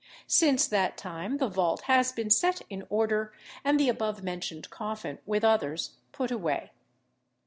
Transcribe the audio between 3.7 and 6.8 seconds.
the above mentioned coffin, with others, put away.